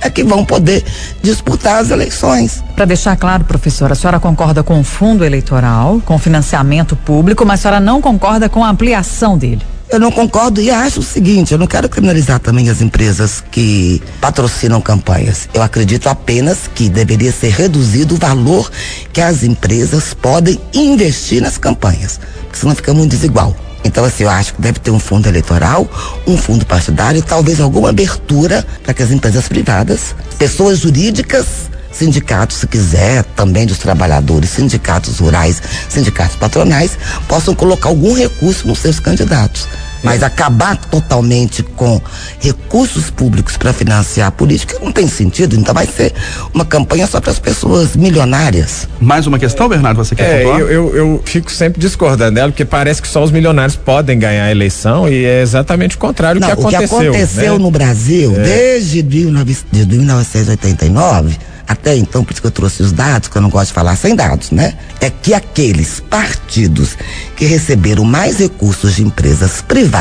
é 0.00 0.08
que 0.08 0.24
vão 0.24 0.46
poder 0.46 0.82
disputar 1.22 1.78
as 1.78 1.90
eleições. 1.90 2.64
Para 2.74 2.86
deixar 2.86 3.14
claro, 3.18 3.44
professora, 3.44 3.92
a 3.92 3.94
senhora 3.94 4.18
concorda 4.18 4.62
com 4.62 4.80
o 4.80 4.82
fundo 4.82 5.22
eleitoral, 5.22 6.00
com 6.06 6.14
o 6.14 6.18
financiamento 6.18 6.96
público, 6.96 7.44
mas 7.44 7.60
a 7.60 7.62
senhora 7.64 7.80
não 7.80 8.00
concorda 8.00 8.48
com 8.48 8.64
a 8.64 8.70
ampliação 8.70 9.36
dele. 9.36 9.60
Eu 9.90 10.00
não 10.00 10.10
concordo 10.10 10.58
e 10.58 10.70
acho 10.70 11.00
o 11.00 11.02
seguinte, 11.02 11.52
eu 11.52 11.58
não 11.58 11.66
quero 11.66 11.86
criminalizar 11.86 12.40
também 12.40 12.70
as 12.70 12.80
empresas 12.80 13.44
que 13.50 14.02
patrocinam 14.22 14.80
campanhas. 14.80 15.50
Eu 15.52 15.60
acredito 15.60 16.08
apenas 16.08 16.60
que 16.74 16.88
deveria 16.88 17.30
ser 17.30 17.50
reduzido 17.50 18.14
o 18.14 18.18
valor 18.18 18.72
que 19.12 19.20
as 19.20 19.42
empresas 19.42 20.14
podem 20.14 20.58
investir 20.72 21.42
nas 21.42 21.58
campanhas, 21.58 22.18
porque 22.44 22.56
senão 22.56 22.74
fica 22.74 22.94
muito 22.94 23.10
desigual. 23.10 23.54
Então, 23.84 24.04
assim, 24.04 24.24
eu 24.24 24.30
acho 24.30 24.54
que 24.54 24.62
deve 24.62 24.78
ter 24.78 24.90
um 24.90 24.98
fundo 24.98 25.28
eleitoral, 25.28 25.88
um 26.26 26.36
fundo 26.36 26.64
partidário 26.64 27.18
e 27.18 27.22
talvez 27.22 27.60
alguma 27.60 27.90
abertura 27.90 28.64
para 28.82 28.94
que 28.94 29.02
as 29.02 29.10
empresas 29.10 29.48
privadas, 29.48 30.14
pessoas 30.38 30.78
jurídicas, 30.78 31.46
sindicatos, 31.92 32.58
se 32.58 32.66
quiser, 32.66 33.24
também 33.36 33.66
dos 33.66 33.78
trabalhadores, 33.78 34.50
sindicatos 34.50 35.18
rurais, 35.18 35.62
sindicatos 35.88 36.36
patronais, 36.36 36.98
possam 37.28 37.54
colocar 37.54 37.88
algum 37.88 38.14
recurso 38.14 38.66
nos 38.66 38.78
seus 38.78 38.98
candidatos. 38.98 39.68
Mas 40.02 40.22
acabar 40.22 40.76
totalmente 40.76 41.62
com 41.62 42.00
recursos 42.40 43.10
públicos 43.10 43.56
para 43.56 43.72
financiar 43.72 44.28
a 44.28 44.30
política 44.30 44.78
não 44.82 44.92
tem 44.92 45.06
sentido. 45.06 45.56
Então 45.56 45.74
vai 45.74 45.86
ser 45.86 46.12
uma 46.52 46.64
campanha 46.64 47.06
só 47.06 47.20
para 47.20 47.30
as 47.30 47.38
pessoas 47.38 47.94
milionárias. 47.96 48.88
Mais 49.00 49.26
uma 49.26 49.38
questão, 49.38 49.68
Bernardo, 49.68 49.96
você 49.96 50.14
quer 50.14 50.42
É, 50.42 50.44
eu, 50.44 50.68
eu, 50.68 50.96
eu 50.96 51.22
fico 51.24 51.50
sempre 51.50 51.80
discordando 51.80 52.34
dela, 52.34 52.50
porque 52.50 52.64
parece 52.64 53.00
que 53.00 53.08
só 53.08 53.22
os 53.22 53.30
milionários 53.30 53.76
podem 53.76 54.18
ganhar 54.18 54.44
a 54.44 54.50
eleição 54.50 55.08
e 55.08 55.24
é 55.24 55.42
exatamente 55.42 55.96
o 55.96 55.98
contrário 55.98 56.40
Não, 56.40 56.48
do 56.48 56.56
que 56.56 56.62
o 56.62 56.68
que 56.68 56.76
aconteceu. 56.76 57.12
aconteceu 57.12 57.52
né? 57.54 57.58
no 57.58 57.70
Brasil 57.70 58.32
desde 58.32 59.02
19 59.02 59.56
de 59.70 59.86
1989 59.86 61.36
até 61.66 61.96
então, 61.96 62.22
por 62.22 62.32
isso 62.32 62.40
que 62.40 62.46
eu 62.46 62.50
trouxe 62.50 62.82
os 62.82 62.92
dados, 62.92 63.28
que 63.28 63.36
eu 63.36 63.40
não 63.40 63.48
gosto 63.48 63.68
de 63.68 63.72
falar 63.72 63.96
sem 63.96 64.14
dados, 64.14 64.50
né? 64.50 64.74
É 65.00 65.08
que 65.08 65.32
aqueles 65.32 66.00
partidos 66.00 66.98
que 67.34 67.46
receberam 67.46 68.04
mais 68.04 68.38
recursos 68.38 68.96
de 68.96 69.02
empresas 69.02 69.62
privadas 69.62 69.91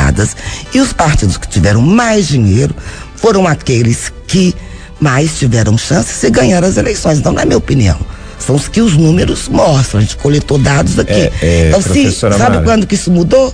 e 0.74 0.80
os 0.80 0.94
partidos 0.94 1.38
que 1.38 1.48
tiveram 1.48 1.82
mais 1.82 2.28
dinheiro 2.28 2.76
foram 3.16 3.48
aqueles 3.48 4.12
que 4.28 4.56
mais 5.00 5.38
tiveram 5.38 5.78
chances 5.78 6.22
de 6.22 6.30
ganhar 6.30 6.64
as 6.64 6.78
eleições. 6.78 7.18
Então, 7.18 7.32
na 7.32 7.44
minha 7.46 7.58
opinião, 7.58 7.98
são 8.40 8.56
os 8.56 8.68
que 8.68 8.82
os 8.82 8.96
números 8.96 9.48
mostram. 9.50 10.00
A 10.00 10.04
gente 10.04 10.18
coletou 10.18 10.58
dados 10.58 10.98
aqui. 10.98 11.12
É, 11.12 11.32
é, 11.42 11.68
então, 11.70 11.82
se, 11.82 12.12
sabe 12.12 12.38
Mara. 12.38 12.62
quando 12.62 12.88
que 12.88 12.96
isso 12.96 13.12
mudou? 13.12 13.54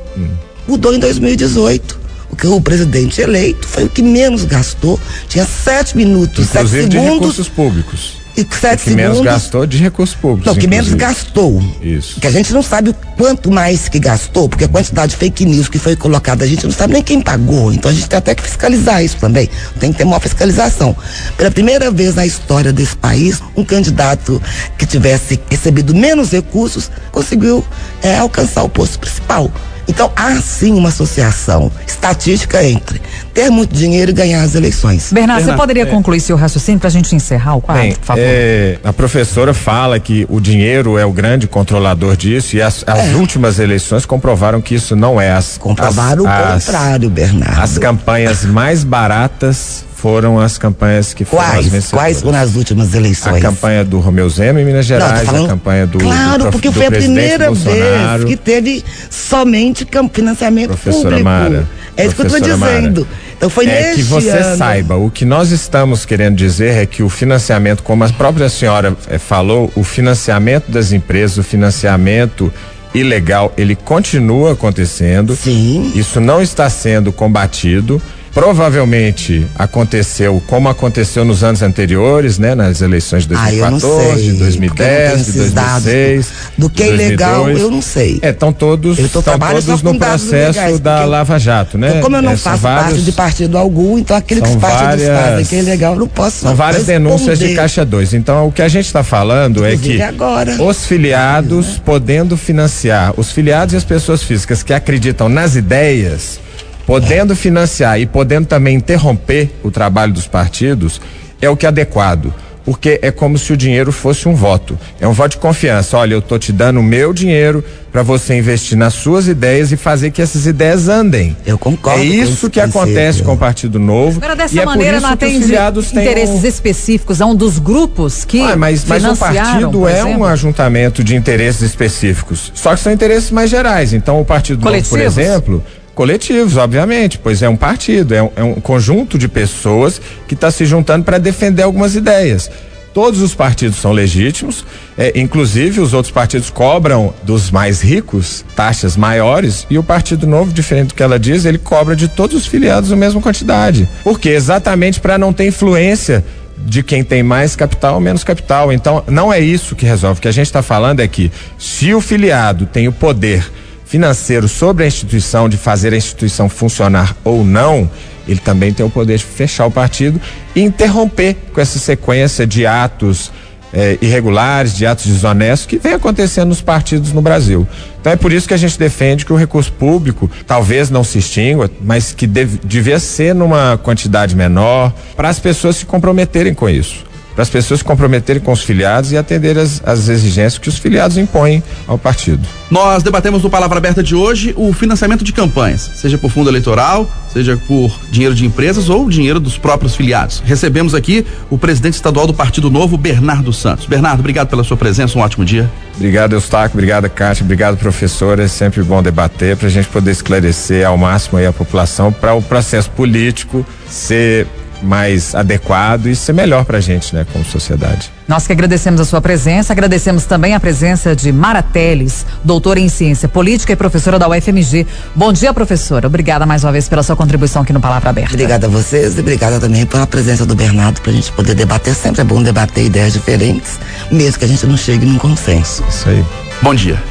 Mudou 0.68 0.94
em 0.94 1.00
2018. 1.00 1.98
Porque 2.30 2.46
o 2.46 2.62
presidente 2.62 3.22
eleito 3.22 3.68
foi 3.68 3.86
o 3.86 3.90
que 3.90 4.02
menos 4.02 4.44
gastou. 4.44 5.00
Tinha 5.28 5.46
sete 5.46 5.96
minutos, 5.96 6.50
Inclusive 6.50 6.84
sete 6.84 6.92
de 6.92 6.98
segundos. 6.98 7.20
recursos 7.20 7.50
públicos. 7.50 8.18
E 8.38 8.46
sete 8.56 8.84
que 8.84 8.90
menos 8.92 9.18
segundos. 9.18 9.34
gastou 9.34 9.66
de 9.66 9.80
recursos 9.80 10.16
públicos. 10.16 10.46
Não, 10.46 10.56
que 10.56 10.68
menos 10.68 10.92
inclusive. 10.92 11.16
gastou. 11.16 11.64
Isso. 11.82 12.20
Que 12.20 12.28
a 12.28 12.32
gente 12.32 12.54
não 12.54 12.62
sabe 12.62 12.92
o 12.92 12.94
quanto 13.18 13.50
mais 13.50 13.90
que 13.90 13.98
gastou, 13.98 14.48
porque 14.48 14.66
a 14.66 14.68
quantidade 14.68 15.14
de 15.14 15.18
fake 15.18 15.44
news 15.44 15.68
que 15.68 15.80
foi 15.80 15.96
colocada, 15.96 16.46
a 16.46 16.48
gente 16.48 16.64
não 16.64 16.72
sabe 16.72 16.94
nem 16.94 17.02
quem 17.02 17.20
pagou. 17.20 17.74
Então 17.74 17.90
a 17.90 17.94
gente 17.94 18.08
tem 18.08 18.20
até 18.20 18.36
que 18.36 18.44
fiscalizar 18.44 19.04
isso 19.04 19.18
também. 19.18 19.50
Tem 19.80 19.92
que 19.92 19.98
ter 19.98 20.04
uma 20.04 20.20
fiscalização. 20.20 20.96
Pela 21.36 21.50
primeira 21.50 21.90
vez 21.90 22.14
na 22.14 22.28
história 22.28 22.72
desse 22.72 22.96
país, 22.96 23.42
um 23.56 23.66
candidato 23.66 24.40
que 24.78 24.86
tivesse 24.86 25.40
recebido 25.50 25.96
menos 25.96 26.32
recursos 26.32 26.92
conseguiu 27.12 27.66
é, 28.04 28.18
alcançar 28.18 28.62
o 28.62 28.70
posto 28.70 29.00
principal. 29.00 29.52
Então 29.88 30.12
há 30.16 30.36
sim 30.42 30.74
uma 30.74 30.90
associação 30.90 31.72
estatística 31.88 32.64
entre 32.64 33.02
ter 33.34 33.50
muito 33.50 33.74
dinheiro 33.74 34.12
e 34.12 34.14
ganhar 34.14 34.42
as 34.42 34.56
eleições. 34.56 35.12
Bernardo, 35.12 35.46
você 35.46 35.54
poderia 35.54 35.86
concluir 35.86 36.20
seu 36.20 36.36
raciocínio 36.36 36.80
para 36.80 36.88
a 36.88 36.92
gente 36.92 37.16
encerrar 37.16 37.56
o 37.56 37.62
quadro, 37.62 37.84
Bem, 37.84 37.92
por 37.94 38.06
favor? 38.06 38.24
é, 38.26 38.80
a 38.84 38.92
professora 38.92 39.54
fala 39.54 40.00
que 40.00 40.26
o 40.30 40.40
dinheiro 40.40 40.98
é 40.98 41.06
o 41.06 41.12
grande 41.12 41.48
controlador 41.48 42.16
disso 42.16 42.56
e 42.56 42.62
as, 42.62 42.84
as 42.86 43.14
últimas 43.14 43.60
eleições 43.60 44.06
comprovaram 44.06 44.62
que 44.62 44.76
isso 44.76 44.96
não 44.96 45.20
é. 45.22 45.32
As, 45.32 45.58
Comprovar 45.58 46.20
o 46.20 46.28
as, 46.28 46.66
contrário, 46.66 47.10
Bernardo. 47.10 47.62
As 47.62 47.78
campanhas 47.78 48.44
mais 48.44 48.84
baratas 48.84 49.86
foram 50.08 50.40
as 50.40 50.58
campanhas 50.58 51.14
que 51.14 51.26
foram 51.26 51.44
as 51.44 51.68
Quais? 51.68 51.90
Quais 51.92 52.22
foram 52.22 52.38
as 52.40 52.56
últimas 52.56 52.94
A 52.94 52.98
eleições? 52.98 53.42
campanha 53.42 53.84
do 53.84 54.00
Romeu 54.00 54.30
Zema 54.30 54.62
em 54.62 54.66
Minas 54.66 54.88
Não, 54.90 54.98
Gerais, 55.00 55.26
falando- 55.26 55.46
a 55.46 55.50
campanha 55.50 55.86
do 55.86 55.98
Claro, 55.98 56.46
do, 56.46 56.52
porque 56.52 56.70
do 56.70 56.74
foi 56.74 56.86
a 56.86 56.92
primeira 56.92 57.48
Bolsonaro. 57.48 58.20
vez 58.20 58.30
que 58.30 58.38
teve 58.38 58.86
somente 59.10 59.86
financiamento 60.14 60.68
Professora 60.70 61.04
público. 61.18 61.24
Mara, 61.26 61.68
é 61.98 62.06
isso 62.06 62.16
que 62.16 62.22
eu 62.22 62.26
estou 62.28 62.58
Mara, 62.58 62.72
dizendo. 62.80 63.08
Então 63.36 63.50
foi 63.50 63.66
é 63.68 63.94
que 63.96 64.02
você 64.04 64.30
ano. 64.30 64.58
saiba, 64.58 64.96
o 64.96 65.12
que 65.12 65.26
nós 65.26 65.52
estamos 65.52 66.06
querendo 66.06 66.38
dizer 66.38 66.78
é 66.78 66.86
que 66.86 67.04
o 67.04 67.10
financiamento, 67.10 67.84
como 67.84 68.06
a 68.06 68.10
própria 68.10 68.48
senhora 68.48 68.96
eh, 69.10 69.18
falou, 69.18 69.70
o 69.76 69.84
financiamento 69.84 70.72
das 70.72 70.94
empresas, 70.94 71.38
o 71.38 71.44
financiamento 71.44 72.52
ilegal, 72.94 73.52
ele 73.58 73.76
continua 73.76 74.54
acontecendo. 74.54 75.36
Sim. 75.36 75.92
Isso 75.94 76.22
não 76.22 76.42
está 76.42 76.70
sendo 76.70 77.12
combatido. 77.12 78.02
Provavelmente 78.38 79.48
aconteceu 79.56 80.40
como 80.46 80.70
aconteceu 80.70 81.26
nos 81.26 81.44
anos 81.44 81.64
anteriores, 81.64 82.38
né? 82.38 82.54
Nas 82.54 82.82
eleições 82.82 83.24
de 83.24 83.30
2014, 83.30 84.12
ah, 84.12 84.16
de 84.16 84.32
2010, 84.34 85.26
de 85.26 85.32
2006. 85.32 86.28
Do 86.56 86.70
que 86.70 86.84
é 86.84 86.92
legal, 86.92 87.50
eu 87.50 87.72
não 87.72 87.82
sei. 87.82 88.20
É, 88.22 88.30
estão 88.30 88.54
todos, 88.54 89.00
estão 89.00 89.24
todos 89.24 89.82
no 89.82 89.98
processo 89.98 90.78
da 90.78 91.04
Lava 91.04 91.40
Jato, 91.40 91.80
né? 91.80 92.00
Como 92.00 92.16
eu 92.16 92.22
não 92.22 92.34
é, 92.34 92.38
faço 92.38 92.62
vários, 92.62 92.92
parte 92.92 93.06
de 93.06 93.12
partido 93.12 93.58
algum, 93.58 93.98
então 93.98 94.16
aquele 94.16 94.42
que 94.42 94.56
parte 94.58 95.02
várias, 95.02 95.08
fazem 95.08 95.46
que 95.46 95.56
é 95.56 95.62
legal, 95.64 95.94
eu 95.96 96.02
não 96.02 96.08
posso 96.08 96.42
São 96.42 96.56
várias 96.56 96.86
responder. 96.86 97.10
denúncias 97.10 97.40
de 97.40 97.56
Caixa 97.56 97.84
2. 97.84 98.14
Então, 98.14 98.46
o 98.46 98.52
que 98.52 98.62
a 98.62 98.68
gente 98.68 98.86
está 98.86 99.04
falando 99.04 99.66
Inclusive 99.66 99.94
é 99.94 99.98
que 99.98 100.02
agora. 100.04 100.62
os 100.62 100.86
filiados 100.86 101.82
podendo 101.84 102.38
financiar, 102.38 103.16
os 103.18 103.32
filiados 103.32 103.74
e 103.74 103.78
as 103.78 103.84
pessoas 103.84 104.22
físicas 104.22 104.62
que 104.62 104.74
acreditam 104.74 105.28
nas 105.28 105.56
ideias, 105.56 106.40
podendo 106.88 107.36
financiar 107.36 108.00
e 108.00 108.06
podendo 108.06 108.48
também 108.48 108.78
interromper 108.78 109.52
o 109.62 109.70
trabalho 109.70 110.14
dos 110.14 110.26
partidos, 110.26 111.02
é 111.42 111.50
o 111.50 111.58
que 111.58 111.66
é 111.66 111.70
adequado. 111.70 112.34
Porque 112.64 113.00
é 113.02 113.12
como 113.12 113.38
se 113.38 113.54
o 113.54 113.58
dinheiro 113.58 113.94
fosse 113.94 114.28
um 114.28 114.36
voto. 114.36 114.78
É 115.00 115.08
um 115.08 115.14
voto 115.14 115.32
de 115.32 115.38
confiança. 115.38 115.98
Olha, 115.98 116.16
eu 116.16 116.22
tô 116.22 116.38
te 116.38 116.52
dando 116.52 116.82
o 116.82 116.84
meu 116.84 117.14
dinheiro 117.14 117.64
para 117.94 118.04
você 118.04 118.38
investir 118.38 118.78
nas 118.78 118.94
suas 118.94 119.26
ideias 119.26 119.72
e 119.72 119.78
fazer 119.78 120.12
que 120.12 120.22
essas 120.22 120.46
ideias 120.46 120.90
andem. 120.90 121.36
Eu 121.46 121.58
concordo. 121.58 122.02
É 122.02 122.06
isso 122.06 122.50
que 122.50 122.60
acontece 122.60 123.24
com 123.24 123.34
o 123.34 123.38
Partido 123.38 123.80
Novo. 123.80 124.18
Agora, 124.18 124.36
dessa 124.36 124.62
é 124.62 124.66
maneira, 124.66 125.00
não 125.00 125.10
atende 125.10 125.46
interesses 125.46 126.44
um... 126.44 126.48
específicos 126.48 127.22
a 127.22 127.26
um 127.26 127.36
dos 127.36 127.58
grupos 127.58 128.26
que. 128.26 128.42
Ah, 128.42 128.58
mas, 128.58 128.84
mas 128.84 129.06
o 129.06 129.16
partido 129.16 129.88
é 129.88 130.04
um 130.04 130.26
ajuntamento 130.26 131.06
de 131.06 131.16
interesses 131.16 131.62
específicos. 131.62 132.52
Só 132.54 132.76
que 132.76 132.82
são 132.82 132.92
interesses 132.92 133.32
mais 133.32 133.50
gerais. 133.50 133.94
Então, 133.94 134.20
o 134.20 134.26
Partido 134.26 134.66
Novo, 134.66 134.90
por 134.90 135.00
exemplo 135.00 135.64
Coletivos, 135.98 136.58
obviamente, 136.58 137.18
pois 137.18 137.42
é 137.42 137.50
um 137.50 137.56
partido, 137.56 138.14
é 138.14 138.22
um, 138.22 138.30
é 138.36 138.44
um 138.44 138.54
conjunto 138.62 139.18
de 139.18 139.28
pessoas 139.28 140.00
que 140.28 140.36
está 140.36 140.52
se 140.52 140.64
juntando 140.64 141.04
para 141.04 141.18
defender 141.18 141.64
algumas 141.64 141.96
ideias. 141.96 142.52
Todos 142.94 143.20
os 143.20 143.34
partidos 143.34 143.80
são 143.80 143.92
legítimos, 143.92 144.64
é, 144.96 145.20
inclusive 145.20 145.82
os 145.82 145.96
outros 145.96 146.14
partidos 146.14 146.52
cobram 146.52 147.16
dos 147.24 147.50
mais 147.50 147.82
ricos 147.82 148.46
taxas 148.56 148.96
maiores 148.96 149.66
e 149.72 149.80
o 149.80 149.82
Partido 149.82 150.28
Novo, 150.28 150.54
diferente 150.54 150.90
do 150.90 150.94
que 150.94 151.02
ela 151.02 151.18
diz, 151.18 151.46
ele 151.46 151.58
cobra 151.58 151.96
de 151.96 152.08
todos 152.08 152.36
os 152.36 152.46
filiados 152.46 152.92
a 152.92 152.96
mesma 152.96 153.20
quantidade. 153.20 153.90
Por 154.04 154.20
quê? 154.20 154.30
Exatamente 154.30 155.00
para 155.00 155.18
não 155.18 155.34
ter 155.34 155.48
influência 155.48 156.24
de 156.60 156.84
quem 156.84 157.04
tem 157.04 157.24
mais 157.24 157.56
capital 157.56 157.96
ou 157.96 158.00
menos 158.00 158.24
capital. 158.24 158.72
Então, 158.72 159.04
não 159.08 159.34
é 159.34 159.40
isso 159.40 159.76
que 159.76 159.86
resolve. 159.86 160.20
O 160.20 160.22
que 160.22 160.28
a 160.28 160.32
gente 160.32 160.46
está 160.46 160.62
falando 160.62 161.00
é 161.00 161.08
que 161.08 161.32
se 161.58 161.92
o 161.92 162.02
filiado 162.02 162.68
tem 162.68 162.88
o 162.88 162.92
poder 162.92 163.50
financeiro 163.88 164.48
sobre 164.48 164.84
a 164.84 164.88
instituição, 164.88 165.48
de 165.48 165.58
fazer 165.58 165.94
a 165.94 165.98
instituição 165.98 166.50
funcionar 166.50 167.16
ou 167.24 167.44
não, 167.44 167.90
ele 168.28 168.40
também 168.40 168.74
tem 168.74 168.86
o 168.86 168.90
poder 168.90 169.18
de 169.18 169.24
fechar 169.24 169.66
o 169.66 169.72
partido 169.72 170.20
e 170.54 170.62
interromper 170.62 171.36
com 171.54 171.62
essa 171.62 171.80
sequência 171.80 172.46
de 172.46 172.66
atos 172.66 173.32
eh, 173.74 173.98
irregulares, 174.02 174.76
de 174.76 174.86
atos 174.86 175.06
desonestos 175.06 175.66
que 175.66 175.78
vem 175.78 175.94
acontecendo 175.94 176.50
nos 176.50 176.62
partidos 176.62 177.14
no 177.14 177.22
Brasil. 177.22 177.66
Então 178.02 178.12
é 178.12 178.18
por 178.18 178.34
isso 178.34 178.48
que 178.48 178.54
a 178.54 178.58
gente 178.58 178.78
defende 178.78 179.26
que 179.26 179.32
o 179.32 179.38
recurso 179.38 179.72
público 179.72 180.30
talvez 180.46 180.90
não 180.90 181.04
se 181.04 181.20
extingua, 181.20 181.72
mas 181.82 182.12
que 182.12 182.28
deve, 182.28 182.60
devia 182.64 183.00
ser 183.00 183.34
numa 183.34 183.80
quantidade 183.82 184.36
menor 184.36 184.94
para 185.16 185.30
as 185.30 185.40
pessoas 185.40 185.78
se 185.78 185.86
comprometerem 185.86 186.54
com 186.54 186.70
isso 186.70 187.08
para 187.38 187.44
as 187.44 187.50
pessoas 187.52 187.82
se 187.82 187.86
comprometerem 187.86 188.42
com 188.42 188.52
os 188.52 188.64
filiados 188.64 189.12
e 189.12 189.18
atender 189.18 189.60
as, 189.60 189.80
as 189.86 190.10
exigências 190.10 190.58
que 190.58 190.70
os 190.70 190.80
filiados 190.80 191.18
impõem 191.18 191.62
ao 191.86 191.96
partido. 191.96 192.42
Nós 192.72 193.04
debatemos 193.04 193.44
no 193.44 193.50
Palavra 193.50 193.78
Aberta 193.78 194.02
de 194.02 194.16
hoje 194.16 194.56
o 194.58 194.74
financiamento 194.74 195.24
de 195.24 195.32
campanhas, 195.32 195.92
seja 195.94 196.18
por 196.18 196.32
fundo 196.32 196.50
eleitoral, 196.50 197.08
seja 197.32 197.56
por 197.56 197.96
dinheiro 198.10 198.34
de 198.34 198.44
empresas 198.44 198.90
ou 198.90 199.08
dinheiro 199.08 199.40
dos 199.40 199.56
próprios 199.56 199.96
filiados. 199.96 200.42
Recebemos 200.44 200.96
aqui 200.96 201.28
o 201.48 201.60
presidente 201.60 201.94
estadual 201.94 202.26
do 202.26 202.34
Partido 202.34 202.72
Novo, 202.72 202.98
Bernardo 202.98 203.54
Santos. 203.54 203.86
Bernardo, 203.86 204.22
obrigado 204.22 204.48
pela 204.48 204.64
sua 204.64 204.76
presença, 204.76 205.16
um 205.16 205.22
ótimo 205.22 205.46
dia. 205.46 205.70
Obrigado, 205.96 206.34
Eustáquio, 206.34 206.76
obrigado, 206.76 207.08
Cátia, 207.08 207.44
obrigado, 207.44 207.78
professora. 207.78 208.46
É 208.46 208.48
sempre 208.48 208.82
bom 208.82 209.04
debater 209.04 209.56
para 209.56 209.68
a 209.68 209.72
gente 209.72 209.88
poder 209.90 210.10
esclarecer 210.10 210.88
ao 210.88 210.98
máximo 210.98 211.38
a 211.38 211.54
população 211.54 212.12
para 212.12 212.34
o 212.34 212.42
processo 212.42 212.90
político 212.90 213.64
ser 213.88 214.48
mais 214.82 215.34
adequado 215.34 216.08
e 216.08 216.16
ser 216.16 216.34
melhor 216.34 216.66
para 216.66 216.78
a 216.78 216.82
gente, 216.82 217.14
né, 217.16 217.26
como 217.32 217.44
sociedade. 217.46 218.12
Nós 218.28 218.46
que 218.46 218.52
agradecemos 218.52 219.00
a 219.00 219.06
sua 219.06 219.22
presença, 219.22 219.74
agradecemos 219.74 220.26
também 220.26 220.54
a 220.54 220.60
presença 220.60 221.16
de 221.16 221.32
Mara 221.32 221.64
Teles, 221.64 222.26
doutora 222.44 222.80
em 222.80 222.90
ciência 222.90 223.28
política 223.28 223.74
e 223.74 223.76
professora 223.76 224.20
da 224.20 224.28
UFMG. 224.28 224.86
Bom 225.16 225.32
dia, 225.32 225.54
professora. 225.54 226.08
Obrigada 226.08 226.46
mais 226.46 226.64
uma 226.64 226.72
vez 226.72 226.90
pela 226.90 227.04
sua 227.04 227.16
contribuição 227.16 227.62
aqui 227.62 227.72
no 227.72 227.80
Palavra 227.80 228.10
Aberta. 228.10 228.34
Obrigada 228.34 228.68
a 228.68 228.70
vocês 228.70 229.18
e 229.18 229.22
obrigada 229.22 229.60
também 229.60 229.86
pela 229.86 230.06
presença 230.06 230.46
do 230.46 230.56
Bernardo 230.56 231.02
para 231.02 231.12
a 231.12 231.16
gente 231.16 231.32
poder 231.32 231.56
debater. 231.56 231.96
Sempre 231.96 232.22
é 232.22 232.24
bom 232.24 232.44
debater 232.44 232.86
ideias 232.86 233.14
diferentes, 233.14 233.80
mesmo 234.12 234.40
que 234.40 234.46
a 234.46 234.48
gente 234.48 234.66
não 234.66 234.78
chegue 234.78 235.06
num 235.06 235.18
consenso. 235.18 235.84
Isso 235.90 236.10
aí. 236.10 236.24
Bom 236.62 236.76
dia. 236.76 237.02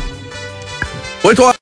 Oito 1.22 1.42
horas. 1.42 1.54